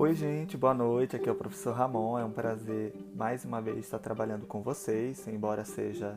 [0.00, 1.14] Oi, gente, boa noite.
[1.14, 2.18] Aqui é o professor Ramon.
[2.18, 6.16] É um prazer mais uma vez estar trabalhando com vocês, embora seja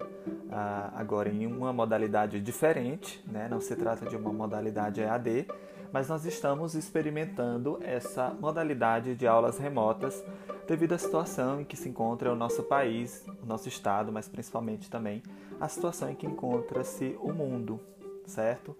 [0.49, 3.49] ah, agora em uma modalidade diferente, né?
[3.51, 5.47] Não se trata de uma modalidade EAD,
[5.91, 10.23] mas nós estamos experimentando essa modalidade de aulas remotas
[10.65, 14.89] devido à situação em que se encontra o nosso país, o nosso estado, mas principalmente
[14.89, 15.21] também
[15.59, 17.81] a situação em que encontra-se o mundo,
[18.25, 18.77] certo?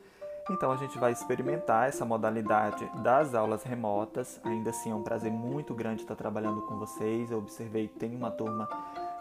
[0.49, 4.39] Então a gente vai experimentar essa modalidade das aulas remotas.
[4.43, 7.31] Ainda assim é um prazer muito grande estar trabalhando com vocês.
[7.31, 8.67] Eu observei que tem uma turma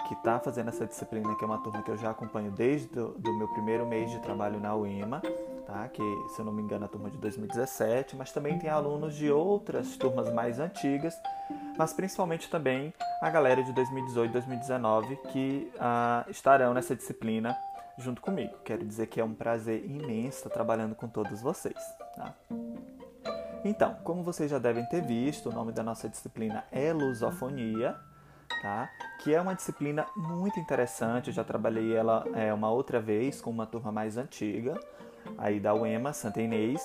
[0.09, 3.33] que está fazendo essa disciplina, que é uma turma que eu já acompanho desde do
[3.39, 5.23] meu primeiro mês de trabalho na UEMA,
[5.65, 5.89] tá?
[5.89, 6.03] que
[6.35, 9.31] se eu não me engano é a turma de 2017, mas também tem alunos de
[9.31, 11.15] outras turmas mais antigas,
[11.79, 17.57] mas principalmente também a galera de 2018 e 2019 que ah, estarão nessa disciplina
[17.99, 18.57] junto comigo.
[18.65, 21.79] Quero dizer que é um prazer imenso estar trabalhando com todos vocês.
[22.17, 22.35] Tá?
[23.65, 27.97] Então, como vocês já devem ter visto, o nome da nossa disciplina é Lusofonia,
[28.61, 28.91] tá?
[29.23, 31.29] que é uma disciplina muito interessante.
[31.29, 34.79] Eu já trabalhei ela é, uma outra vez com uma turma mais antiga,
[35.39, 36.83] aí da UEMA, Santa Inês.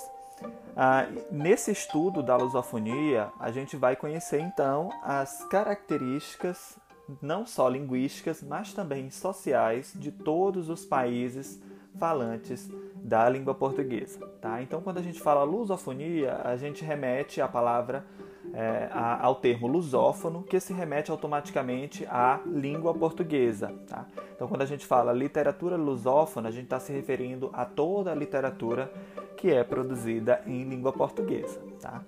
[0.76, 6.78] Ah, nesse estudo da lusofonia, a gente vai conhecer então as características
[7.22, 11.62] não só linguísticas, mas também sociais de todos os países
[11.98, 14.20] falantes da língua portuguesa.
[14.42, 14.62] Tá?
[14.62, 18.06] Então, quando a gente fala lusofonia, a gente remete à palavra,
[18.54, 23.74] é, a, ao termo lusófono, que se remete automaticamente à língua portuguesa.
[23.88, 24.06] Tá?
[24.36, 28.16] Então, quando a gente fala literatura lusófona, a gente está se referindo a toda a
[28.16, 28.92] literatura
[29.36, 31.60] que é produzida em língua portuguesa.
[31.82, 32.04] Tá?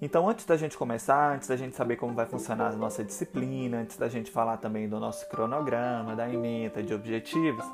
[0.00, 3.78] Então, antes da gente começar, antes da gente saber como vai funcionar a nossa disciplina,
[3.78, 7.64] antes da gente falar também do nosso cronograma, da ementa, de objetivos,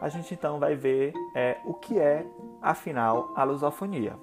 [0.00, 2.26] a gente então vai ver é, o que é,
[2.60, 4.16] afinal, a lusofonia.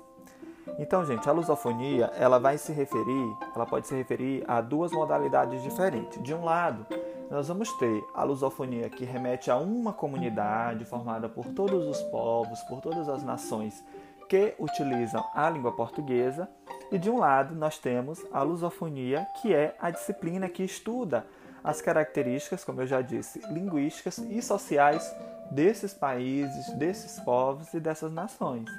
[0.78, 5.64] Então, gente, a lusofonia, ela vai se referir, ela pode se referir a duas modalidades
[5.64, 6.22] diferentes.
[6.22, 6.86] De um lado,
[7.32, 12.60] nós vamos ter a lusofonia que remete a uma comunidade formada por todos os povos,
[12.64, 13.82] por todas as nações
[14.28, 16.50] que utilizam a língua portuguesa,
[16.92, 21.26] e de um lado nós temos a lusofonia, que é a disciplina que estuda
[21.64, 25.16] as características, como eu já disse, linguísticas e sociais
[25.50, 28.70] desses países, desses povos e dessas nações,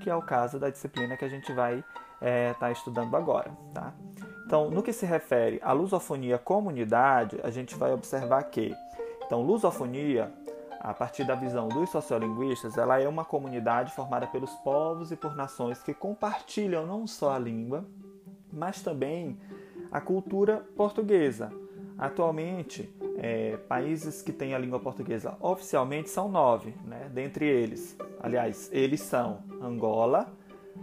[0.00, 1.86] que é o caso da disciplina que a gente vai estar
[2.20, 3.50] é, tá estudando agora.
[3.72, 3.94] Tá?
[4.46, 8.74] Então, no que se refere à lusofonia comunidade, a gente vai observar que,
[9.24, 10.30] então, lusofonia
[10.84, 15.34] a partir da visão dos sociolinguistas, ela é uma comunidade formada pelos povos e por
[15.34, 17.86] nações que compartilham não só a língua,
[18.52, 19.40] mas também
[19.90, 21.50] a cultura portuguesa.
[21.96, 27.10] Atualmente, é, países que têm a língua portuguesa oficialmente são nove, né?
[27.10, 27.96] dentre eles.
[28.20, 30.30] Aliás, eles são Angola,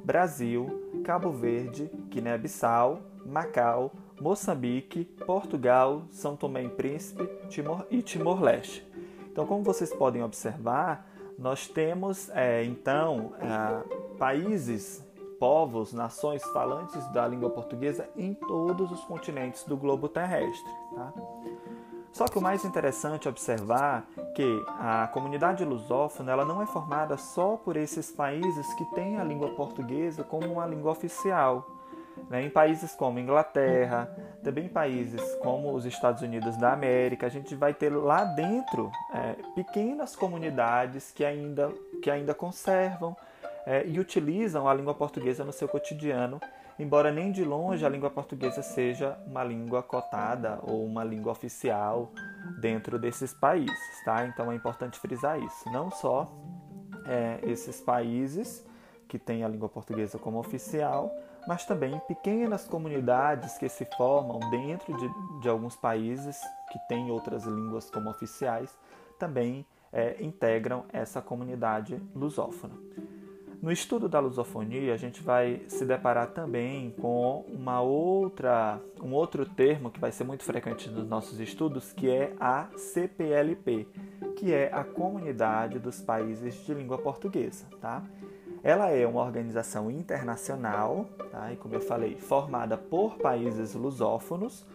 [0.04, 8.91] Brasil, Cabo Verde, Guiné-Bissau, Macau, Moçambique, Portugal, São Tomé e Príncipe Timor, e Timor-Leste.
[9.32, 15.04] Então, como vocês podem observar, nós temos é, então é, países,
[15.40, 20.72] povos, nações falantes da língua portuguesa em todos os continentes do globo terrestre.
[20.94, 21.14] Tá?
[22.12, 24.06] Só que o mais interessante é observar
[24.36, 29.24] que a comunidade lusófona ela não é formada só por esses países que têm a
[29.24, 31.66] língua portuguesa como uma língua oficial.
[32.30, 32.44] Né?
[32.44, 34.10] Em países como Inglaterra,
[34.44, 38.92] também em países como os Estados Unidos da América, a gente vai ter lá dentro
[39.14, 43.16] é, pequenas comunidades que ainda, que ainda conservam
[43.66, 46.40] é, e utilizam a língua portuguesa no seu cotidiano,
[46.80, 52.12] embora nem de longe a língua portuguesa seja uma língua cotada ou uma língua oficial
[52.60, 54.04] dentro desses países.
[54.04, 54.26] Tá?
[54.26, 55.70] Então é importante frisar isso.
[55.72, 56.32] Não só
[57.06, 58.66] é, esses países
[59.08, 61.14] que têm a língua portuguesa como oficial,
[61.48, 65.10] mas também pequenas comunidades que se formam dentro de,
[65.42, 66.40] de alguns países
[66.72, 68.78] que têm outras línguas como oficiais
[69.18, 72.76] também é, integram essa comunidade lusófona.
[73.62, 79.46] No estudo da lusofonia, a gente vai se deparar também com uma outra, um outro
[79.46, 83.88] termo que vai ser muito frequente nos nossos estudos, que é a CPLP,
[84.36, 87.68] que é a Comunidade dos Países de Língua Portuguesa.
[87.80, 88.04] Tá?
[88.64, 91.52] Ela é uma organização internacional, tá?
[91.52, 94.66] e como eu falei, formada por países lusófonos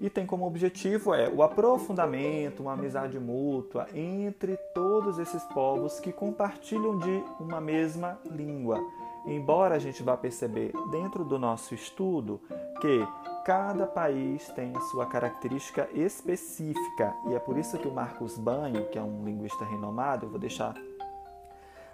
[0.00, 6.10] e tem como objetivo é o aprofundamento, uma amizade mútua entre todos esses povos que
[6.10, 8.78] compartilham de uma mesma língua.
[9.26, 12.40] Embora a gente vá perceber dentro do nosso estudo
[12.80, 13.06] que
[13.44, 18.86] cada país tem a sua característica específica, e é por isso que o Marcos Banho,
[18.88, 20.74] que é um linguista renomado, eu vou deixar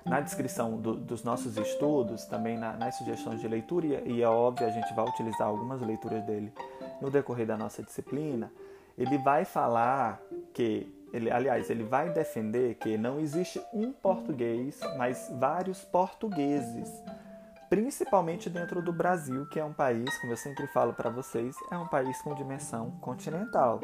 [0.06, 4.66] na descrição do, dos nossos estudos, também na, nas sugestões de leitura, e é óbvio,
[4.66, 6.52] a gente vai utilizar algumas leituras dele
[7.00, 8.50] no decorrer da nossa disciplina,
[8.96, 10.20] ele vai falar
[10.54, 16.88] que, ele, aliás, ele vai defender que não existe um português, mas vários portugueses,
[17.68, 21.76] principalmente dentro do Brasil, que é um país, como eu sempre falo para vocês, é
[21.76, 23.80] um país com dimensão continental.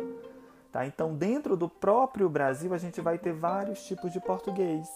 [0.71, 0.87] Tá?
[0.87, 4.89] Então, dentro do próprio Brasil, a gente vai ter vários tipos de português.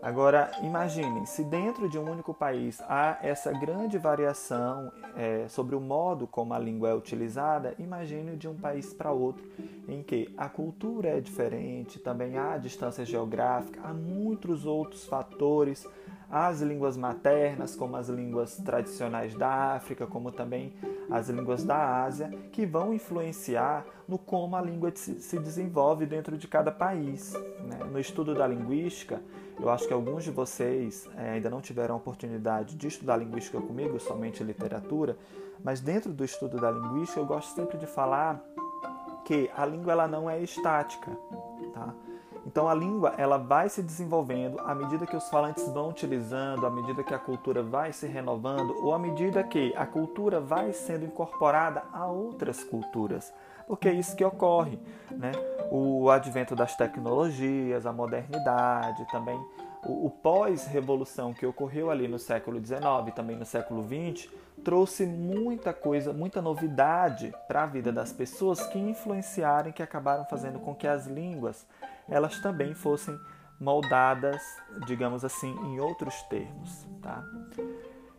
[0.00, 5.80] Agora, imaginem, se dentro de um único país há essa grande variação é, sobre o
[5.80, 9.44] modo como a língua é utilizada, imagine de um país para outro,
[9.88, 15.84] em que a cultura é diferente, também há distância geográfica, há muitos outros fatores,
[16.30, 20.74] as línguas maternas, como as línguas tradicionais da África, como também
[21.10, 26.46] as línguas da Ásia, que vão influenciar no como a língua se desenvolve dentro de
[26.46, 27.32] cada país.
[27.64, 27.78] Né?
[27.90, 29.22] No estudo da linguística,
[29.58, 33.60] eu acho que alguns de vocês é, ainda não tiveram a oportunidade de estudar linguística
[33.60, 35.16] comigo, somente literatura,
[35.64, 38.40] mas dentro do estudo da linguística eu gosto sempre de falar
[39.24, 41.10] que a língua ela não é estática,
[41.74, 41.94] tá?
[42.48, 46.70] Então a língua ela vai se desenvolvendo à medida que os falantes vão utilizando, à
[46.70, 51.04] medida que a cultura vai se renovando ou à medida que a cultura vai sendo
[51.04, 53.34] incorporada a outras culturas,
[53.66, 54.78] porque é isso que ocorre,
[55.10, 55.30] né?
[55.70, 59.38] O advento das tecnologias, a modernidade, também
[59.84, 62.80] o, o pós-revolução que ocorreu ali no século XIX
[63.14, 64.26] também no século XX
[64.64, 70.58] trouxe muita coisa, muita novidade para a vida das pessoas que influenciaram que acabaram fazendo
[70.58, 71.66] com que as línguas
[72.08, 73.18] elas também fossem
[73.60, 74.40] moldadas,
[74.86, 77.22] digamos assim, em outros termos, tá?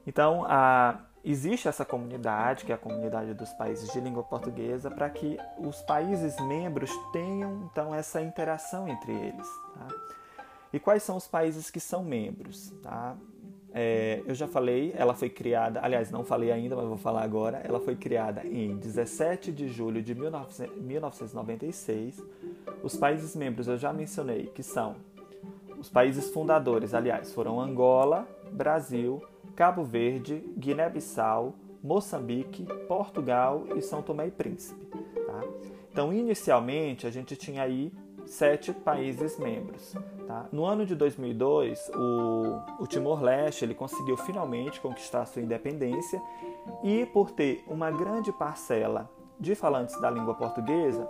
[0.05, 5.09] Então, a, existe essa comunidade, que é a comunidade dos países de língua portuguesa, para
[5.09, 9.47] que os países membros tenham então essa interação entre eles.
[9.75, 9.87] Tá?
[10.73, 12.71] E quais são os países que são membros?
[12.81, 13.15] Tá?
[13.71, 17.61] É, eu já falei, ela foi criada, aliás, não falei ainda, mas vou falar agora.
[17.63, 22.19] Ela foi criada em 17 de julho de 1996.
[22.83, 24.95] Os países membros eu já mencionei que são
[25.79, 29.23] os países fundadores, aliás, foram Angola, Brasil,
[29.55, 34.85] Cabo Verde, Guiné-Bissau, Moçambique, Portugal e São Tomé e Príncipe.
[35.25, 35.41] Tá?
[35.91, 37.93] Então, inicialmente, a gente tinha aí
[38.25, 39.95] sete países membros.
[40.27, 40.47] Tá?
[40.51, 46.21] No ano de 2002, o, o Timor-Leste ele conseguiu finalmente conquistar sua independência
[46.83, 49.09] e, por ter uma grande parcela
[49.39, 51.09] de falantes da língua portuguesa,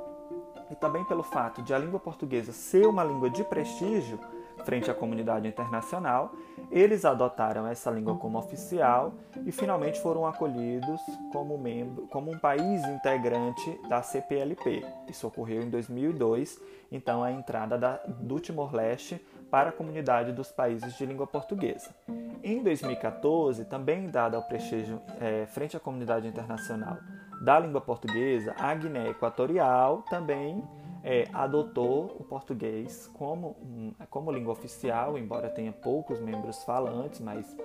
[0.69, 4.19] e também pelo fato de a língua portuguesa ser uma língua de prestígio,
[4.63, 6.33] frente à comunidade internacional,
[6.71, 9.13] eles adotaram essa língua como oficial
[9.45, 11.01] e finalmente foram acolhidos
[11.31, 14.85] como membro, como um país integrante da CPLP.
[15.07, 16.59] Isso ocorreu em 2002,
[16.91, 21.95] então a entrada da, do Timor-Leste para a comunidade dos países de língua portuguesa.
[22.43, 26.97] Em 2014, também dada ao prestígio é, frente à comunidade internacional
[27.41, 30.63] da língua portuguesa, a Guiné Equatorial também
[31.03, 33.55] é, adotou o português como,
[34.09, 37.55] como língua oficial, embora tenha poucos membros falantes, mas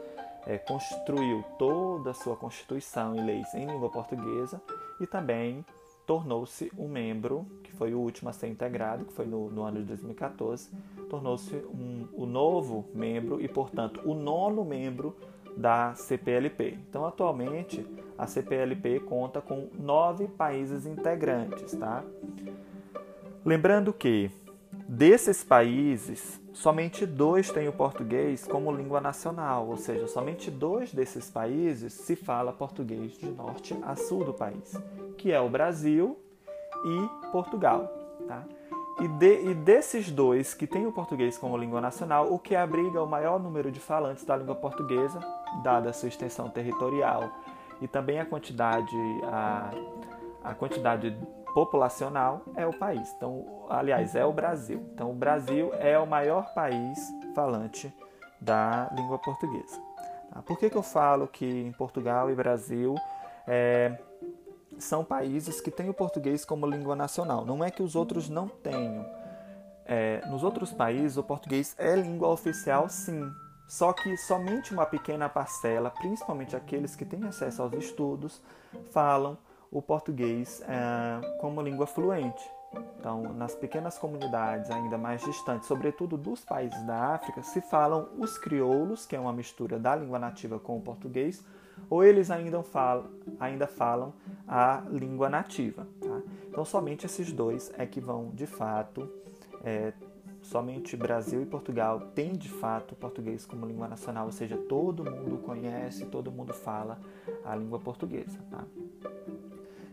[0.46, 4.60] é, construiu toda a sua constituição e leis em língua portuguesa
[5.00, 5.64] e também
[6.06, 9.80] tornou-se um membro, que foi o último a ser integrado, que foi no, no ano
[9.80, 10.70] de 2014,
[11.08, 15.16] tornou-se um, o novo membro e, portanto, o nono membro
[15.56, 16.78] da CPLP.
[16.88, 17.86] Então, atualmente,
[18.18, 22.02] a CPLP conta com nove países integrantes, tá?
[23.44, 24.30] Lembrando que
[24.88, 31.30] desses países, somente dois têm o português como língua nacional, ou seja, somente dois desses
[31.30, 34.74] países se fala português de norte a sul do país,
[35.18, 36.18] que é o Brasil
[36.84, 37.86] e Portugal.
[38.26, 38.44] Tá?
[39.00, 43.02] E, de, e desses dois que têm o português como língua nacional, o que abriga
[43.02, 45.18] o maior número de falantes da língua portuguesa,
[45.62, 47.28] dada a sua extensão territorial
[47.80, 49.70] e também a quantidade, a,
[50.44, 51.16] a quantidade
[51.52, 53.12] populacional é o país.
[53.16, 54.84] Então, aliás, é o Brasil.
[54.92, 56.98] Então, o Brasil é o maior país
[57.34, 57.92] falante
[58.40, 59.80] da língua portuguesa.
[60.30, 60.42] Tá?
[60.42, 62.94] Por que, que eu falo que em Portugal e Brasil
[63.46, 63.96] é,
[64.78, 67.44] são países que têm o português como língua nacional?
[67.44, 69.04] Não é que os outros não tenham.
[69.86, 73.30] É, nos outros países, o português é língua oficial, sim.
[73.66, 78.42] Só que somente uma pequena parcela, principalmente aqueles que têm acesso aos estudos,
[78.90, 79.38] falam
[79.70, 82.42] o português é, como língua fluente.
[82.98, 88.36] Então, nas pequenas comunidades ainda mais distantes, sobretudo dos países da África, se falam os
[88.36, 91.44] crioulos, que é uma mistura da língua nativa com o português,
[91.88, 93.06] ou eles ainda falam,
[93.38, 94.12] ainda falam
[94.46, 95.86] a língua nativa.
[96.00, 96.20] Tá?
[96.48, 99.08] Então, somente esses dois é que vão, de fato,
[99.62, 99.92] é,
[100.42, 105.38] somente Brasil e Portugal têm de fato português como língua nacional, ou seja, todo mundo
[105.38, 107.00] conhece, todo mundo fala
[107.44, 108.38] a língua portuguesa.
[108.50, 108.64] Tá?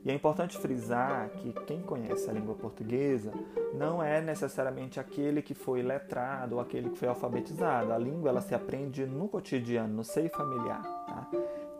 [0.03, 3.31] E é importante frisar que quem conhece a língua portuguesa
[3.73, 7.93] não é necessariamente aquele que foi letrado ou aquele que foi alfabetizado.
[7.93, 10.81] A língua ela se aprende no cotidiano, no seio familiar.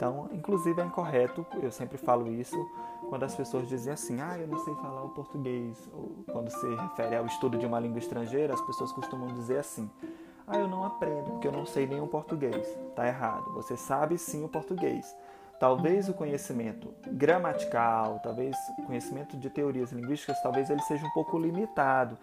[0.01, 2.57] Então, inclusive é incorreto, eu sempre falo isso,
[3.07, 6.67] quando as pessoas dizem assim, ah, eu não sei falar o português, ou quando se
[6.73, 9.87] refere ao estudo de uma língua estrangeira, as pessoas costumam dizer assim,
[10.47, 12.67] ah, eu não aprendo porque eu não sei nenhum português.
[12.95, 15.05] Tá errado, você sabe sim o português.
[15.59, 21.37] Talvez o conhecimento gramatical, talvez o conhecimento de teorias linguísticas, talvez ele seja um pouco
[21.37, 22.17] limitado,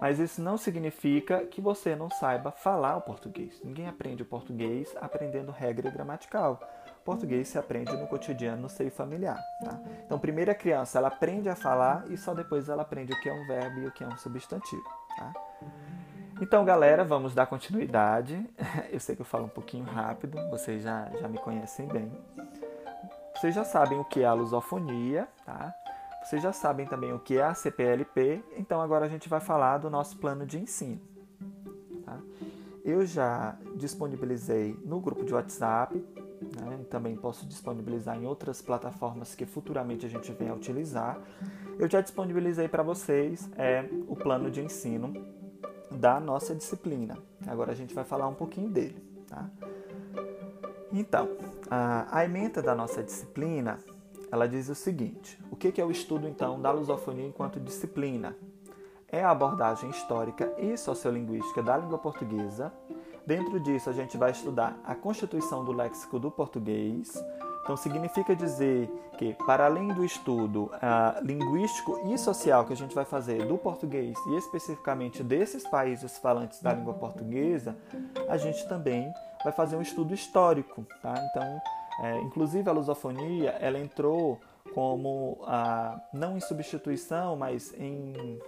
[0.00, 3.60] mas isso não significa que você não saiba falar o português.
[3.64, 6.60] Ninguém aprende o português aprendendo regra gramatical.
[7.04, 9.38] Português se aprende no cotidiano, no seio familiar.
[9.62, 9.78] Tá?
[10.04, 13.28] Então, primeiro a criança ela aprende a falar e só depois ela aprende o que
[13.28, 14.84] é um verbo e o que é um substantivo.
[15.16, 15.32] Tá?
[16.40, 18.48] Então, galera, vamos dar continuidade.
[18.90, 22.10] Eu sei que eu falo um pouquinho rápido, vocês já, já me conhecem bem.
[23.36, 25.74] Vocês já sabem o que é a lusofonia, tá?
[26.24, 29.78] Vocês já sabem também o que é a CPLP, então agora a gente vai falar
[29.78, 31.00] do nosso plano de ensino.
[32.04, 32.18] Tá?
[32.84, 36.02] Eu já disponibilizei no grupo de WhatsApp,
[36.56, 36.80] né?
[36.90, 41.18] também posso disponibilizar em outras plataformas que futuramente a gente venha a utilizar.
[41.78, 45.12] Eu já disponibilizei para vocês é, o plano de ensino
[45.90, 47.16] da nossa disciplina.
[47.46, 49.02] Agora a gente vai falar um pouquinho dele.
[49.28, 49.48] Tá?
[50.92, 51.28] Então,
[51.70, 53.78] a, a ementa da nossa disciplina,
[54.30, 58.36] ela diz o seguinte: o que é o estudo então da lusofonia enquanto disciplina?
[59.08, 62.72] É a abordagem histórica e sociolinguística da língua portuguesa.
[63.26, 67.12] Dentro disso, a gente vai estudar a constituição do léxico do português.
[67.62, 72.94] Então, significa dizer que, para além do estudo uh, linguístico e social que a gente
[72.94, 77.74] vai fazer do português e especificamente desses países falantes da língua portuguesa,
[78.28, 79.10] a gente também
[79.42, 81.14] vai fazer um estudo histórico, tá?
[81.30, 81.60] Então,
[82.02, 84.38] é, inclusive a lusofonia, ela entrou
[84.74, 88.38] como a, não em substituição, mas em,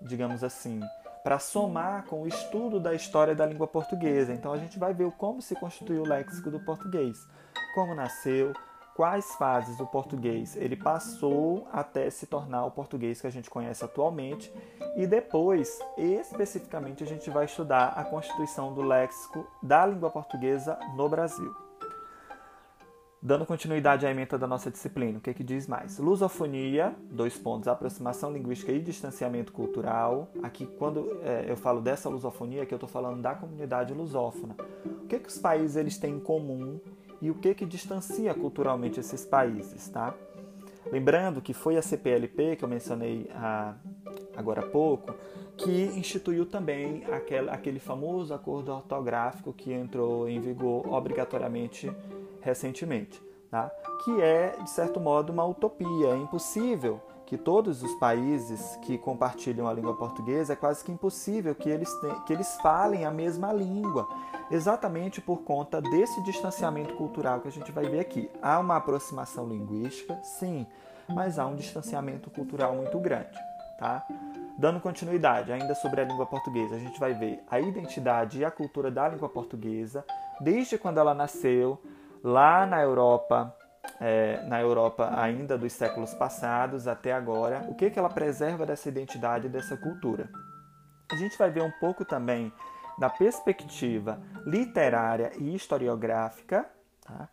[0.00, 0.80] digamos assim,
[1.24, 4.34] para somar com o estudo da história da língua portuguesa.
[4.34, 7.26] Então a gente vai ver como se constituiu o léxico do português,
[7.74, 8.52] como nasceu,
[8.94, 13.82] quais fases o português ele passou até se tornar o português que a gente conhece
[13.82, 14.52] atualmente
[14.96, 21.08] e depois, especificamente, a gente vai estudar a constituição do léxico da língua portuguesa no
[21.08, 21.63] Brasil.
[23.26, 25.98] Dando continuidade à emenda da nossa disciplina, o que, é que diz mais?
[25.98, 30.28] Lusofonia, dois pontos, aproximação linguística e distanciamento cultural.
[30.42, 34.54] Aqui, quando é, eu falo dessa lusofonia, que eu estou falando da comunidade lusófona.
[34.84, 36.78] O que, é que os países eles têm em comum
[37.22, 40.12] e o que que distancia culturalmente esses países, tá?
[40.92, 43.74] Lembrando que foi a CPLP, que eu mencionei ah,
[44.36, 45.14] agora há pouco,
[45.56, 51.90] que instituiu também aquele, aquele famoso acordo ortográfico que entrou em vigor obrigatoriamente
[52.44, 53.20] recentemente,
[53.50, 53.70] tá?
[54.04, 56.08] que é, de certo modo, uma utopia.
[56.08, 61.54] É impossível que todos os países que compartilham a língua portuguesa, é quase que impossível
[61.54, 61.90] que eles,
[62.26, 64.06] que eles falem a mesma língua
[64.50, 68.30] exatamente por conta desse distanciamento cultural que a gente vai ver aqui.
[68.42, 70.66] Há uma aproximação linguística, sim,
[71.08, 73.38] mas há um distanciamento cultural muito grande,
[73.78, 74.06] tá?
[74.58, 78.50] Dando continuidade ainda sobre a língua portuguesa, a gente vai ver a identidade e a
[78.50, 80.04] cultura da língua portuguesa
[80.40, 81.80] desde quando ela nasceu
[82.24, 83.54] lá na Europa,
[84.00, 88.88] é, na Europa ainda dos séculos passados até agora, o que, que ela preserva dessa
[88.88, 90.30] identidade dessa cultura.
[91.12, 92.50] A gente vai ver um pouco também
[92.98, 96.64] da perspectiva literária e historiográfica,
[97.02, 97.28] tá?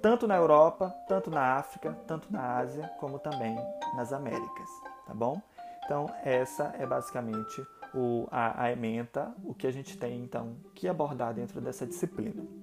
[0.00, 3.56] tanto na Europa, tanto na África, tanto na Ásia, como também
[3.96, 4.68] nas Américas,
[5.04, 5.42] tá bom?
[5.84, 10.86] Então, essa é basicamente o, a, a ementa, o que a gente tem, então, que
[10.86, 12.61] abordar dentro dessa disciplina.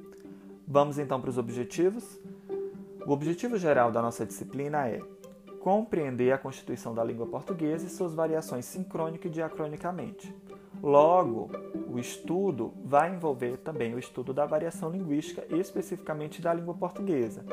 [0.71, 2.21] Vamos, então, para os objetivos.
[3.03, 5.01] O objetivo geral da nossa disciplina é
[5.59, 10.31] compreender a constituição da língua portuguesa e suas variações sincrônica e diacronicamente,
[10.81, 11.51] Logo,
[11.89, 17.45] o estudo vai envolver também o estudo da variação linguística, especificamente da língua portuguesa.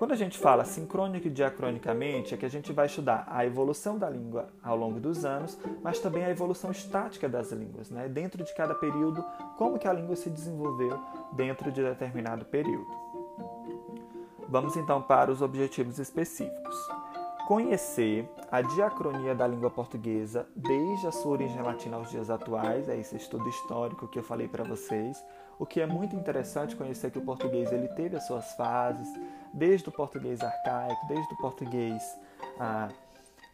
[0.00, 3.98] Quando a gente fala sincrônica e diacronicamente, é que a gente vai estudar a evolução
[3.98, 8.08] da língua ao longo dos anos, mas também a evolução estática das línguas, né?
[8.08, 9.22] dentro de cada período,
[9.58, 10.98] como que a língua se desenvolveu
[11.32, 12.88] dentro de determinado período.
[14.48, 16.76] Vamos então para os objetivos específicos
[17.46, 22.96] conhecer a diacronia da língua portuguesa desde a sua origem latina aos dias atuais, é
[22.96, 25.22] esse estudo histórico que eu falei para vocês.
[25.60, 29.06] O que é muito interessante conhecer que o português ele teve as suas fases,
[29.52, 32.02] desde o português arcaico, desde o português
[32.58, 32.88] ah,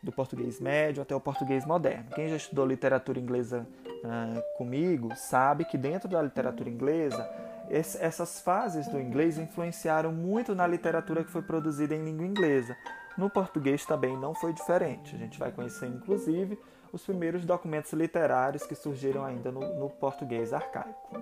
[0.01, 2.05] do português médio até o português moderno.
[2.15, 7.29] Quem já estudou literatura inglesa uh, comigo sabe que dentro da literatura inglesa
[7.69, 12.77] essas fases do inglês influenciaram muito na literatura que foi produzida em língua inglesa.
[13.19, 15.17] No português também não foi diferente.
[15.17, 16.57] A gente vai conhecer, inclusive,
[16.93, 21.21] os primeiros documentos literários que surgiram ainda no, no português arcaico.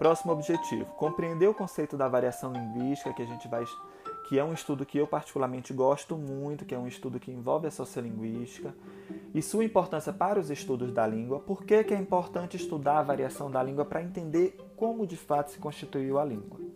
[0.00, 3.66] Próximo objetivo: compreender o conceito da variação linguística que a gente vai
[4.26, 7.66] que é um estudo que eu particularmente gosto muito, que é um estudo que envolve
[7.66, 8.74] a sociolinguística
[9.34, 11.40] e sua importância para os estudos da língua.
[11.40, 15.50] Por que, que é importante estudar a variação da língua para entender como de fato
[15.50, 16.69] se constituiu a língua?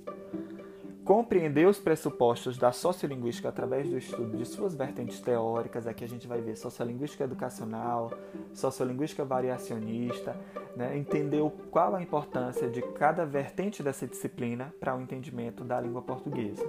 [1.05, 6.27] Compreender os pressupostos da sociolinguística através do estudo de suas vertentes teóricas, aqui a gente
[6.27, 8.11] vai ver sociolinguística educacional,
[8.55, 10.35] sociolinguística variacionista,
[10.75, 10.97] né?
[10.97, 16.67] entender qual a importância de cada vertente dessa disciplina para o entendimento da língua portuguesa.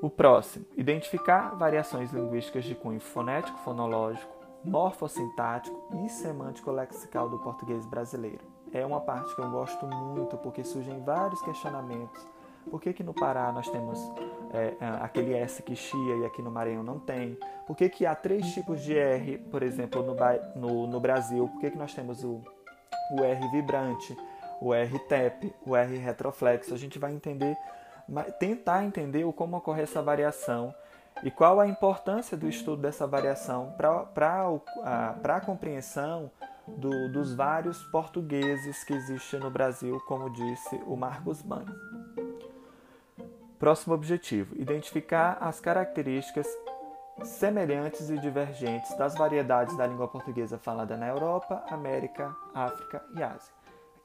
[0.00, 8.46] O próximo, identificar variações linguísticas de cunho fonético, fonológico, morfossintático e semântico-lexical do português brasileiro.
[8.72, 12.37] É uma parte que eu gosto muito porque surgem vários questionamentos.
[12.68, 13.98] Por que, que no Pará nós temos
[14.52, 17.38] é, é aquele S que chia e aqui no Maranhão não tem?
[17.66, 20.14] Por que, que há três tipos de R, por exemplo, no,
[20.54, 21.48] no, no Brasil?
[21.48, 22.42] Por que, que nós temos o,
[23.12, 24.16] o R vibrante,
[24.60, 26.72] o R tep, o R retroflexo?
[26.74, 27.56] A gente vai entender
[28.38, 30.74] tentar entender como ocorre essa variação
[31.22, 34.46] e qual a importância do estudo dessa variação para
[35.24, 36.30] a, compreensão
[36.66, 41.74] do, dos vários portugueses que existem no Brasil, como disse o Marcos Bani.
[43.58, 46.46] Próximo objetivo: identificar as características
[47.24, 53.58] semelhantes e divergentes das variedades da língua portuguesa falada na Europa, América, África e Ásia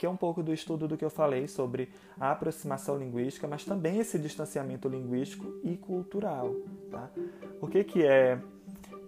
[0.03, 3.63] que é um pouco do estudo do que eu falei sobre a aproximação linguística, mas
[3.63, 6.53] também esse distanciamento linguístico e cultural.
[6.91, 7.09] Tá?
[7.57, 8.37] Por que, que é,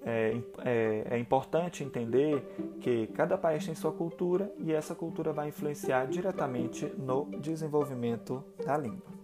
[0.06, 2.42] é, é, é importante entender
[2.80, 8.78] que cada país tem sua cultura e essa cultura vai influenciar diretamente no desenvolvimento da
[8.78, 9.15] língua.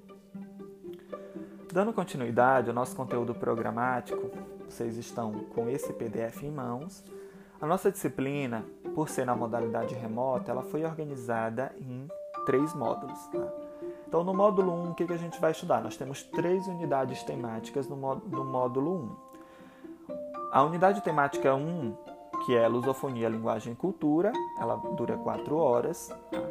[1.72, 4.30] Dando continuidade ao nosso conteúdo programático,
[4.70, 7.02] vocês estão com esse PDF em mãos.
[7.62, 12.10] A nossa disciplina, por ser na modalidade remota, ela foi organizada em
[12.46, 13.18] três módulos.
[13.28, 13.48] Tá?
[14.06, 15.82] Então, no módulo 1, um, o que, a gente vai estudar?
[15.82, 19.16] Nós temos três unidades temáticas no, no módulo
[20.10, 20.16] 1.
[20.52, 21.96] A unidade temática 1,
[22.46, 26.10] que é lusofonia, linguagem e cultura, ela dura quatro horas.
[26.30, 26.44] Tá?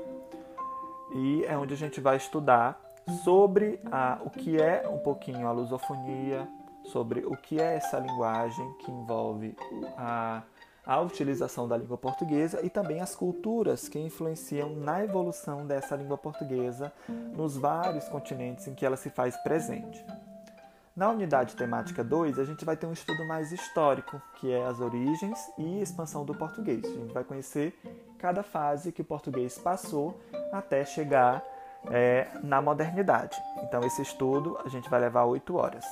[1.12, 5.52] E é onde a gente vai estudar sobre a, o que é um pouquinho a
[5.52, 6.48] lusofonia,
[6.84, 9.56] sobre o que é essa linguagem que envolve
[9.96, 10.42] a
[10.84, 16.18] a utilização da língua portuguesa e também as culturas que influenciam na evolução dessa língua
[16.18, 20.04] portuguesa nos vários continentes em que ela se faz presente.
[20.96, 24.80] Na unidade temática 2, a gente vai ter um estudo mais histórico, que é as
[24.80, 26.84] origens e expansão do português.
[26.84, 27.78] A gente vai conhecer
[28.18, 30.20] cada fase que o português passou
[30.52, 31.42] até chegar
[31.88, 33.36] é, na modernidade.
[33.62, 35.84] Então, esse estudo a gente vai levar oito horas.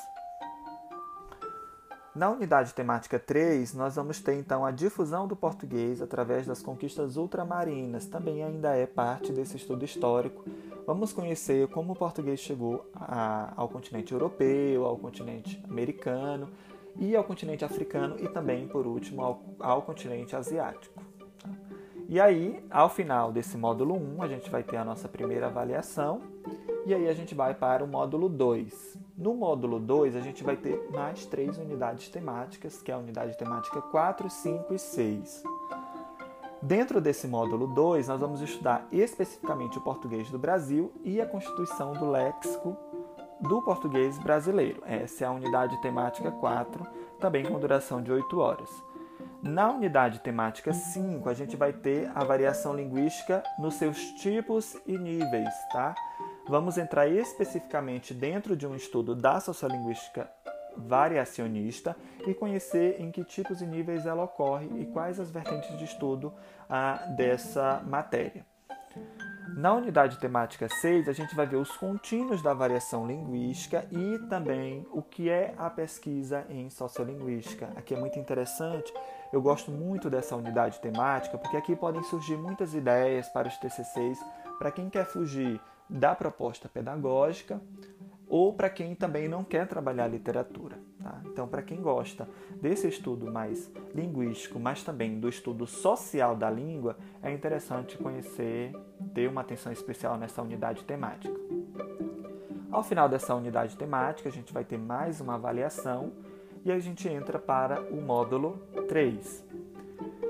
[2.19, 7.17] Na unidade temática 3, nós vamos ter então a difusão do português através das conquistas
[7.17, 10.45] ultramarinas, também ainda é parte desse estudo histórico.
[10.85, 16.49] Vamos conhecer como o português chegou a, ao continente europeu, ao continente americano
[16.97, 21.08] e ao continente africano e também, por último, ao, ao continente asiático.
[22.11, 26.23] E aí, ao final desse módulo 1, a gente vai ter a nossa primeira avaliação
[26.87, 28.99] e aí a gente vai para o módulo 2.
[29.15, 33.37] No módulo 2, a gente vai ter mais três unidades temáticas, que é a unidade
[33.37, 35.43] temática 4, 5 e 6.
[36.63, 41.93] Dentro desse módulo 2, nós vamos estudar especificamente o português do Brasil e a constituição
[41.93, 42.75] do léxico
[43.39, 44.83] do português brasileiro.
[44.87, 46.87] Essa é a unidade temática 4,
[47.21, 48.88] também com duração de 8 horas.
[49.43, 54.99] Na unidade temática 5, a gente vai ter a variação linguística nos seus tipos e
[54.99, 55.95] níveis, tá?
[56.49, 60.29] Vamos entrar especificamente dentro de um estudo da sociolinguística
[60.77, 61.97] variacionista
[62.27, 66.33] e conhecer em que tipos e níveis ela ocorre e quais as vertentes de estudo
[66.69, 68.45] ah, dessa matéria.
[69.57, 74.87] Na unidade temática 6, a gente vai ver os contínuos da variação linguística e também
[74.93, 77.71] o que é a pesquisa em sociolinguística.
[77.75, 78.93] Aqui é muito interessante,
[79.33, 84.19] eu gosto muito dessa unidade temática porque aqui podem surgir muitas ideias para os TCCs,
[84.59, 87.61] para quem quer fugir da proposta pedagógica
[88.29, 90.79] ou para quem também não quer trabalhar literatura.
[91.03, 91.21] Tá?
[91.25, 92.29] Então, para quem gosta
[92.61, 98.73] desse estudo mais linguístico, mas também do estudo social da língua, é interessante conhecer,
[99.15, 101.35] ter uma atenção especial nessa unidade temática.
[102.71, 106.13] Ao final dessa unidade temática, a gente vai ter mais uma avaliação
[106.65, 109.45] e a gente entra para o módulo 3.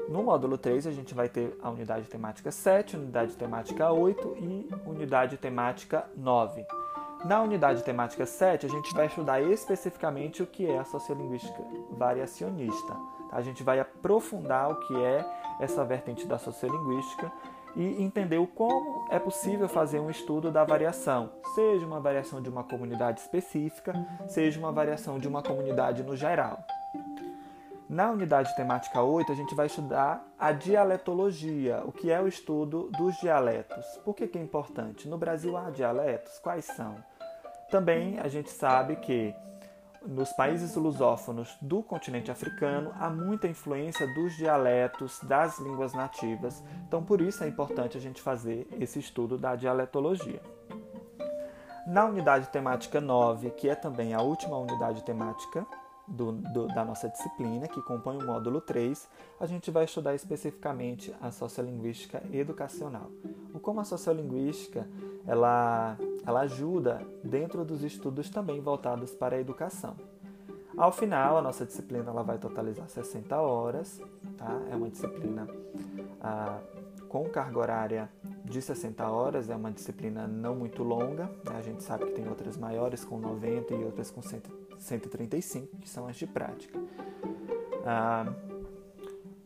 [0.08, 4.68] No módulo 3, a gente vai ter a unidade temática 7, unidade temática 8 e
[4.86, 6.64] unidade temática 9.
[7.24, 12.96] Na unidade temática 7, a gente vai estudar especificamente o que é a sociolinguística variacionista.
[13.30, 15.26] A gente vai aprofundar o que é
[15.60, 17.30] essa vertente da sociolinguística
[17.78, 22.64] e entender como é possível fazer um estudo da variação, seja uma variação de uma
[22.64, 23.94] comunidade específica,
[24.26, 26.58] seja uma variação de uma comunidade no geral.
[27.88, 32.90] Na unidade temática 8, a gente vai estudar a dialetologia, o que é o estudo
[32.98, 33.86] dos dialetos.
[34.04, 35.08] Por que, que é importante?
[35.08, 36.38] No Brasil há dialetos?
[36.40, 36.96] Quais são?
[37.70, 39.32] Também a gente sabe que
[40.06, 46.62] nos países lusófonos do continente africano há muita influência dos dialetos, das línguas nativas.
[46.86, 50.40] Então, por isso é importante a gente fazer esse estudo da dialetologia.
[51.86, 55.66] Na unidade temática 9, que é também a última unidade temática
[56.08, 61.14] do, do, da nossa disciplina, que compõe o módulo 3, a gente vai estudar especificamente
[61.20, 63.10] a sociolinguística educacional.
[63.52, 64.88] O como a sociolinguística
[65.26, 69.96] ela, ela ajuda dentro dos estudos também voltados para a educação.
[70.76, 74.00] Ao final, a nossa disciplina ela vai totalizar 60 horas,
[74.36, 74.60] tá?
[74.70, 75.46] é uma disciplina
[76.20, 76.60] ah,
[77.08, 78.08] com carga horária
[78.44, 81.56] de 60 horas, é uma disciplina não muito longa, né?
[81.58, 84.22] a gente sabe que tem outras maiores com 90 e outras com
[84.78, 86.78] 135, que são as de prática.
[87.84, 88.26] Ah,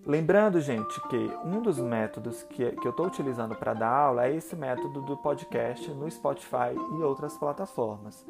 [0.07, 4.35] lembrando, gente, que um dos métodos que, que eu estou utilizando para dar aula é
[4.35, 8.25] esse método do podcast no Spotify e outras plataformas.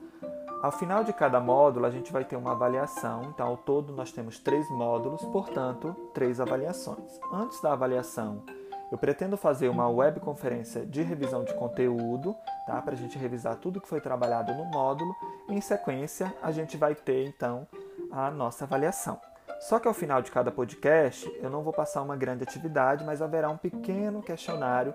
[0.62, 3.22] Ao final de cada módulo, a gente vai ter uma avaliação.
[3.34, 7.18] Então, ao todo, nós temos três módulos, portanto, três avaliações.
[7.32, 8.44] Antes da avaliação,
[8.92, 12.82] eu pretendo fazer uma webconferência de revisão de conteúdo, tá?
[12.82, 15.16] para a gente revisar tudo que foi trabalhado no módulo.
[15.48, 17.66] Em sequência, a gente vai ter então
[18.10, 19.18] a nossa avaliação.
[19.60, 23.22] Só que ao final de cada podcast, eu não vou passar uma grande atividade, mas
[23.22, 24.92] haverá um pequeno questionário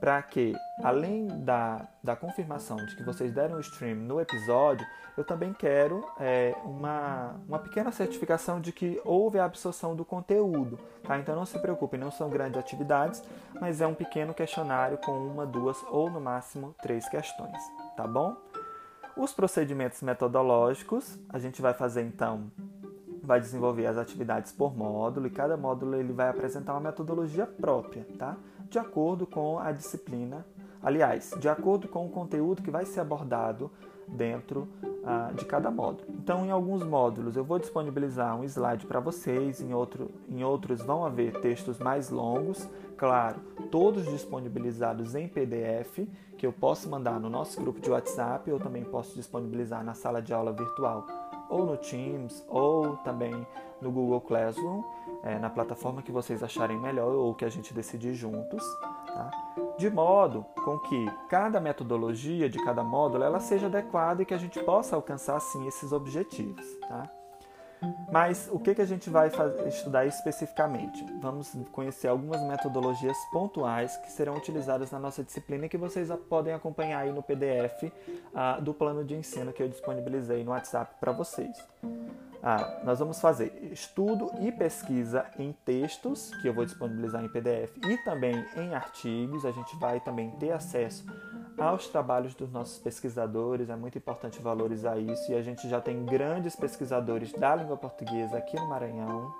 [0.00, 5.24] para que, além da, da confirmação de que vocês deram o stream no episódio, eu
[5.24, 10.78] também quero é, uma, uma pequena certificação de que houve a absorção do conteúdo.
[11.02, 11.18] Tá?
[11.18, 13.22] Então não se preocupem, não são grandes atividades,
[13.60, 17.58] mas é um pequeno questionário com uma, duas ou no máximo três questões.
[17.96, 18.36] Tá bom?
[19.16, 22.48] Os procedimentos metodológicos, a gente vai fazer então
[23.28, 28.06] vai desenvolver as atividades por módulo e cada módulo ele vai apresentar uma metodologia própria,
[28.18, 28.38] tá?
[28.68, 30.46] De acordo com a disciplina,
[30.82, 33.70] aliás, de acordo com o conteúdo que vai ser abordado
[34.06, 34.68] dentro
[35.04, 36.08] ah, de cada módulo.
[36.10, 40.80] Então, em alguns módulos eu vou disponibilizar um slide para vocês, em, outro, em outros
[40.82, 47.28] vão haver textos mais longos, claro, todos disponibilizados em PDF, que eu posso mandar no
[47.28, 51.06] nosso grupo de WhatsApp, eu também posso disponibilizar na sala de aula virtual
[51.48, 53.46] ou no Teams ou também
[53.80, 54.82] no Google Classroom
[55.22, 58.62] é, na plataforma que vocês acharem melhor ou que a gente decidir juntos,
[59.06, 59.30] tá?
[59.76, 64.38] de modo com que cada metodologia de cada módulo ela seja adequada e que a
[64.38, 66.64] gente possa alcançar assim esses objetivos.
[66.88, 67.10] Tá?
[68.10, 69.30] Mas o que, que a gente vai
[69.66, 71.04] estudar especificamente?
[71.20, 76.54] Vamos conhecer algumas metodologias pontuais que serão utilizadas na nossa disciplina e que vocês podem
[76.54, 77.92] acompanhar aí no PDF
[78.34, 81.56] ah, do plano de ensino que eu disponibilizei no WhatsApp para vocês.
[82.42, 87.76] Ah, nós vamos fazer estudo e pesquisa em textos, que eu vou disponibilizar em PDF,
[87.86, 89.44] e também em artigos.
[89.44, 91.04] A gente vai também ter acesso
[91.58, 95.32] aos trabalhos dos nossos pesquisadores, é muito importante valorizar isso.
[95.32, 99.34] E a gente já tem grandes pesquisadores da língua portuguesa aqui no Maranhão.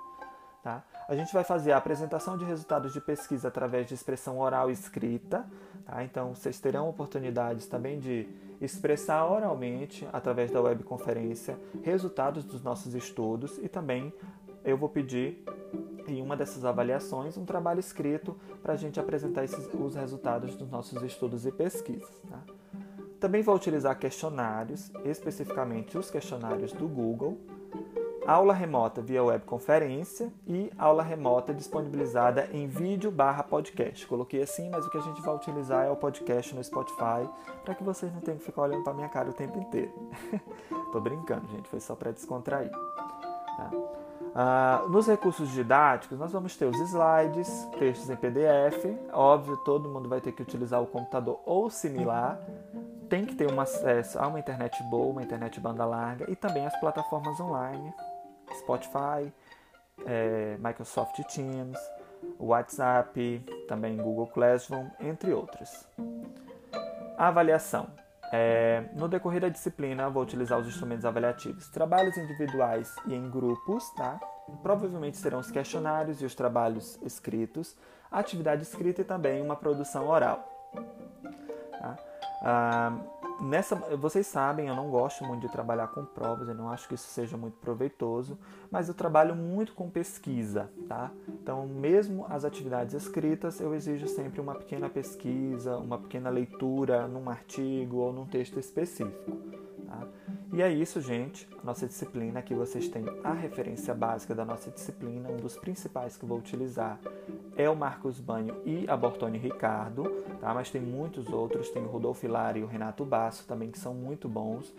[0.61, 0.83] Tá?
[1.07, 4.73] A gente vai fazer a apresentação de resultados de pesquisa através de expressão oral e
[4.73, 5.45] escrita.
[5.85, 6.03] Tá?
[6.03, 8.27] Então, vocês terão oportunidades também de
[8.59, 14.13] expressar oralmente, através da webconferência, resultados dos nossos estudos e também
[14.65, 15.43] eu vou pedir
[16.11, 20.69] em uma dessas avaliações um trabalho escrito para a gente apresentar esses, os resultados dos
[20.69, 22.21] nossos estudos e pesquisas.
[22.29, 22.39] Tá?
[23.19, 27.37] Também vou utilizar questionários, especificamente os questionários do Google,
[28.25, 34.05] aula remota via webconferência e aula remota disponibilizada em vídeo barra podcast.
[34.07, 37.27] Coloquei assim, mas o que a gente vai utilizar é o podcast no Spotify
[37.65, 39.91] para que vocês não tenham que ficar olhando para minha cara o tempo inteiro.
[40.93, 42.71] Tô brincando, gente, foi só para descontrair.
[42.71, 43.71] Tá?
[44.35, 48.85] Ah, nos recursos didáticos, nós vamos ter os slides, textos em PDF.
[49.11, 52.39] Óbvio, todo mundo vai ter que utilizar o computador ou similar.
[53.09, 56.65] Tem que ter um acesso a uma internet boa, uma internet banda larga e também
[56.65, 57.93] as plataformas online
[58.57, 59.31] Spotify,
[60.05, 61.77] é, Microsoft Teams,
[62.37, 65.87] WhatsApp, também Google Classroom, entre outros.
[67.17, 67.87] A avaliação.
[68.31, 71.67] É, no decorrer da disciplina, vou utilizar os instrumentos avaliativos.
[71.69, 74.19] Trabalhos individuais e em grupos, tá?
[74.63, 77.75] provavelmente serão os questionários e os trabalhos escritos,
[78.11, 80.71] atividade escrita e também uma produção oral.
[81.79, 81.97] Tá?
[82.41, 82.97] Ah,
[83.41, 86.95] nessa, vocês sabem, eu não gosto muito de trabalhar com provas, eu não acho que
[86.95, 88.37] isso seja muito proveitoso,
[88.71, 91.11] mas eu trabalho muito com pesquisa, tá?
[91.27, 97.29] Então, mesmo as atividades escritas, eu exijo sempre uma pequena pesquisa, uma pequena leitura num
[97.29, 99.31] artigo ou num texto específico.
[99.87, 100.07] Tá?
[100.53, 101.47] E é isso, gente.
[101.63, 105.29] Nossa disciplina, aqui vocês têm a referência básica da nossa disciplina.
[105.29, 106.99] Um dos principais que vou utilizar
[107.55, 110.53] é o Marcos Banho e a Bortoni Ricardo, tá?
[110.53, 111.69] mas tem muitos outros.
[111.69, 114.73] Tem o Rodolfo Hilari e o Renato Basso também, que são muito bons.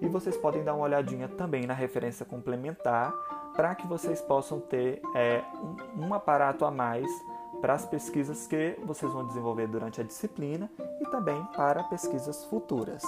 [0.00, 3.12] E vocês podem dar uma olhadinha também na referência complementar
[3.54, 5.42] para que vocês possam ter é,
[5.96, 7.06] um, um aparato a mais
[7.60, 13.02] para as pesquisas que vocês vão desenvolver durante a disciplina e também para pesquisas futuras,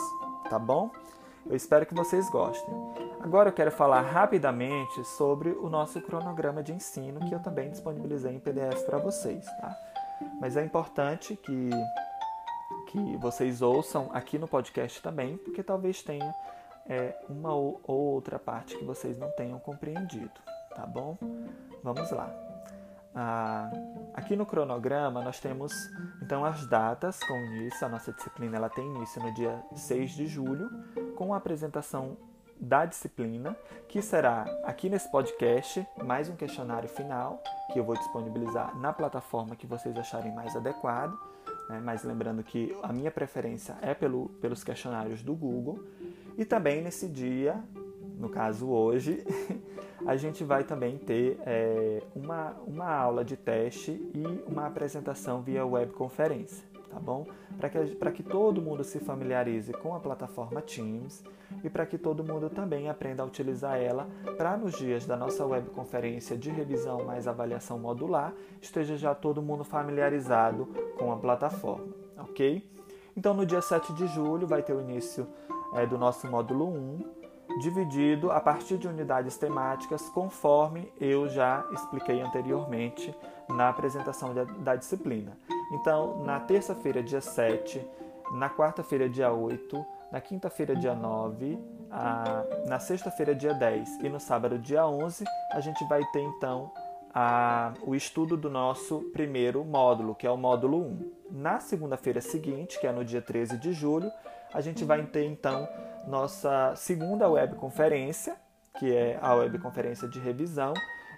[0.49, 0.91] tá bom?
[1.47, 2.75] Eu espero que vocês gostem.
[3.21, 8.35] Agora eu quero falar rapidamente sobre o nosso cronograma de ensino que eu também disponibilizei
[8.35, 9.77] em PDF para vocês, tá?
[10.41, 11.71] Mas é importante que
[12.89, 16.35] que vocês ouçam aqui no podcast também, porque talvez tenha
[16.89, 20.41] é, uma ou outra parte que vocês não tenham compreendido,
[20.75, 21.19] tá bom?
[21.83, 22.35] Vamos lá.
[23.15, 23.71] Ah,
[24.15, 25.73] aqui no cronograma nós temos
[26.23, 27.87] então as datas com início.
[27.87, 30.71] A nossa disciplina ela tem início no dia 6 de julho,
[31.17, 32.17] com a apresentação
[32.61, 33.57] da disciplina,
[33.89, 37.43] que será aqui nesse podcast mais um questionário final
[37.73, 41.19] que eu vou disponibilizar na plataforma que vocês acharem mais adequado.
[41.69, 41.81] Né?
[41.83, 45.85] Mas lembrando que a minha preferência é pelo, pelos questionários do Google.
[46.37, 47.63] E também nesse dia,
[48.19, 49.25] no caso hoje,
[50.07, 55.65] a gente vai também ter é, uma, uma aula de teste e uma apresentação via
[55.65, 57.27] webconferência, tá bom?
[57.59, 61.23] Para que, que todo mundo se familiarize com a plataforma Teams
[61.63, 65.45] e para que todo mundo também aprenda a utilizar ela para nos dias da nossa
[65.47, 70.67] webconferência de revisão mais avaliação modular, esteja já todo mundo familiarizado
[70.99, 72.69] com a plataforma, ok?
[73.17, 75.27] Então, no dia 7 de julho vai ter o início
[75.75, 77.19] é, do nosso módulo 1,
[77.59, 83.13] dividido a partir de unidades temáticas, conforme eu já expliquei anteriormente
[83.49, 85.37] na apresentação da disciplina.
[85.71, 87.85] Então, na terça-feira, dia 7,
[88.33, 91.59] na quarta-feira, dia 8, na quinta-feira, dia 9,
[91.91, 96.73] a, na sexta-feira, dia 10 e no sábado, dia 11, a gente vai ter então
[97.15, 101.13] a, o estudo do nosso primeiro módulo, que é o módulo 1.
[101.31, 104.11] Na segunda-feira seguinte, que é no dia 13 de julho,
[104.53, 105.69] a gente vai ter então
[106.07, 108.37] nossa segunda webconferência,
[108.79, 110.73] que é a webconferência de revisão,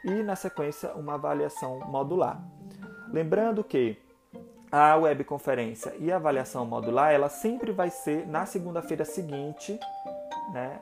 [0.05, 2.43] e na sequência uma avaliação modular.
[3.13, 3.99] Lembrando que
[4.71, 9.79] a webconferência e a avaliação modular, ela sempre vai ser na segunda-feira seguinte,
[10.53, 10.79] né?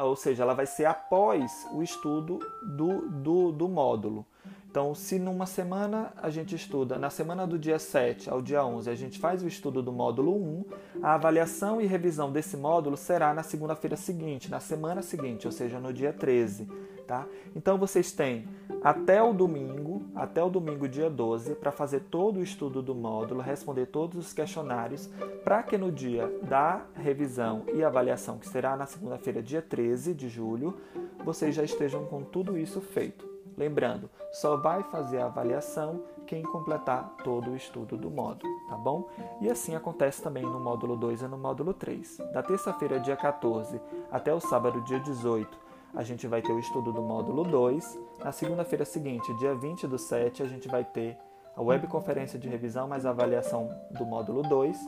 [0.00, 4.24] Ou seja, ela vai ser após o estudo do, do, do módulo.
[4.70, 8.90] Então, se numa semana a gente estuda, na semana do dia 7 ao dia 11,
[8.90, 10.64] a gente faz o estudo do módulo 1,
[11.02, 15.80] a avaliação e revisão desse módulo será na segunda-feira seguinte, na semana seguinte, ou seja,
[15.80, 16.68] no dia 13.
[17.08, 17.26] Tá?
[17.56, 18.46] Então, vocês têm
[18.82, 23.40] até o domingo, até o domingo, dia 12, para fazer todo o estudo do módulo,
[23.40, 25.08] responder todos os questionários,
[25.42, 30.28] para que no dia da revisão e avaliação, que será na segunda-feira, dia 13 de
[30.28, 30.76] julho,
[31.24, 33.26] vocês já estejam com tudo isso feito.
[33.56, 39.08] Lembrando, só vai fazer a avaliação quem completar todo o estudo do módulo, tá bom?
[39.40, 42.18] E assim acontece também no módulo 2 e no módulo 3.
[42.34, 43.80] Da terça-feira, dia 14,
[44.12, 45.67] até o sábado, dia 18,
[45.98, 47.98] a gente vai ter o estudo do módulo 2.
[48.20, 51.18] Na segunda-feira seguinte, dia 20 do 7, a gente vai ter
[51.56, 54.78] a webconferência de revisão mais avaliação do módulo 2.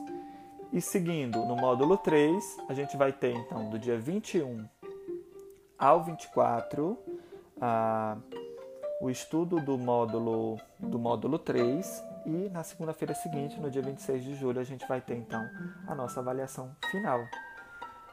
[0.71, 4.65] E seguindo no módulo 3, a gente vai ter então do dia 21
[5.77, 6.97] ao 24
[7.59, 8.15] a
[9.01, 14.35] o estudo do módulo, do módulo 3 e na segunda-feira seguinte, no dia 26 de
[14.35, 15.43] julho, a gente vai ter então
[15.87, 17.19] a nossa avaliação final.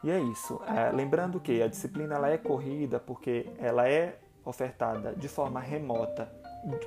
[0.03, 0.61] E é isso.
[0.67, 6.31] É, lembrando que a disciplina ela é corrida porque ela é ofertada de forma remota,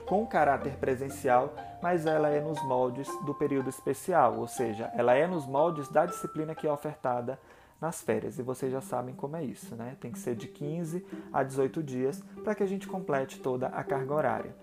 [0.06, 5.28] com caráter presencial, mas ela é nos moldes do período especial, ou seja, ela é
[5.28, 7.40] nos moldes da disciplina que é ofertada
[7.80, 8.38] nas férias.
[8.38, 9.96] E vocês já sabem como é isso, né?
[10.00, 13.84] Tem que ser de 15 a 18 dias para que a gente complete toda a
[13.84, 14.56] carga horária.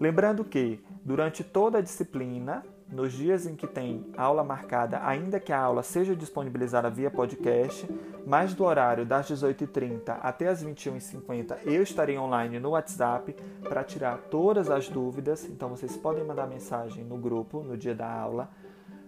[0.00, 5.52] Lembrando que durante toda a disciplina, nos dias em que tem aula marcada, ainda que
[5.52, 7.88] a aula seja disponibilizada via podcast,
[8.26, 14.18] mais do horário das 18h30 até as 21h50, eu estarei online no WhatsApp para tirar
[14.30, 15.44] todas as dúvidas.
[15.44, 18.50] Então vocês podem mandar mensagem no grupo no dia da aula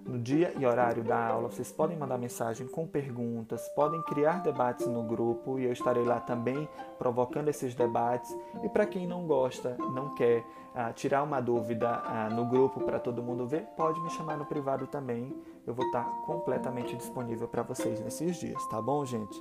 [0.06, 1.50] no dia e horário da aula.
[1.50, 6.20] Vocês podem mandar mensagem com perguntas, podem criar debates no grupo e eu estarei lá
[6.20, 8.36] também provocando esses debates.
[8.62, 12.98] E para quem não gosta, não quer ah, tirar uma dúvida ah, no grupo para
[12.98, 15.34] todo mundo ver, pode me chamar no privado também.
[15.66, 19.40] Eu vou estar completamente disponível para vocês nesses dias, tá bom, gente?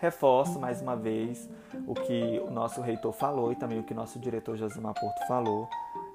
[0.00, 1.48] Reforço mais uma vez
[1.86, 5.68] o que o nosso reitor falou e também o que nosso diretor Josimar Porto falou.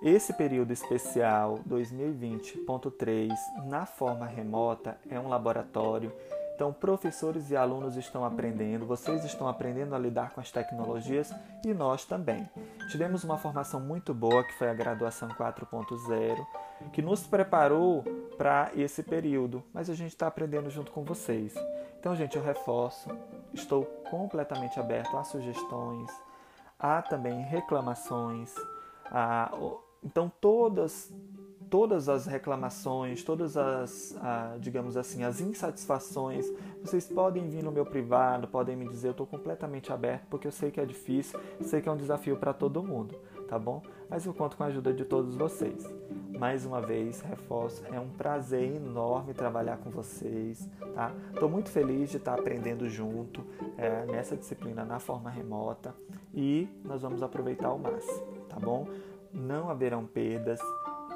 [0.05, 3.31] Esse período especial 2020.3
[3.65, 6.13] na forma remota é um laboratório.
[6.53, 11.33] Então, professores e alunos estão aprendendo, vocês estão aprendendo a lidar com as tecnologias
[11.65, 12.47] e nós também.
[12.91, 16.37] Tivemos uma formação muito boa, que foi a graduação 4.0,
[16.93, 18.03] que nos preparou
[18.37, 21.55] para esse período, mas a gente está aprendendo junto com vocês.
[21.99, 23.09] Então, gente, eu reforço,
[23.55, 26.11] estou completamente aberto a sugestões,
[26.77, 28.53] a também reclamações,
[29.05, 29.51] a,
[30.05, 31.11] então todas
[31.69, 34.15] todas as reclamações, todas as,
[34.59, 36.49] digamos assim, as insatisfações,
[36.81, 40.51] vocês podem vir no meu privado, podem me dizer, eu estou completamente aberto, porque eu
[40.51, 43.15] sei que é difícil, sei que é um desafio para todo mundo,
[43.47, 43.81] tá bom?
[44.09, 45.85] Mas eu conto com a ajuda de todos vocês.
[46.37, 51.11] Mais uma vez, reforço, é um prazer enorme trabalhar com vocês, tá?
[51.33, 53.43] Estou muito feliz de estar aprendendo junto
[53.77, 55.95] é, nessa disciplina na forma remota
[56.33, 58.87] e nós vamos aproveitar ao máximo, tá bom?
[59.35, 60.59] Não haverão perdas,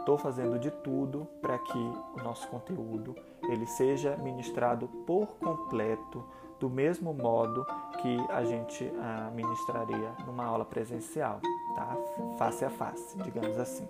[0.10, 6.26] Estou fazendo de tudo para que o nosso conteúdo ele seja ministrado por completo
[6.60, 7.64] do mesmo modo
[8.02, 11.40] que a gente ah, ministraria numa aula presencial,
[11.76, 11.96] tá?
[12.40, 13.88] Face a face, digamos assim.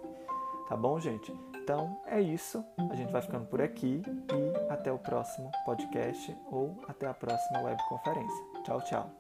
[0.68, 1.34] Tá bom, gente?
[1.56, 2.64] Então é isso.
[2.92, 7.62] A gente vai ficando por aqui e até o próximo podcast ou até a próxima
[7.62, 8.46] webconferência.
[8.66, 9.19] Tchau, tchau.